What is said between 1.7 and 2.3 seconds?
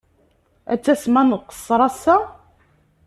ass-a?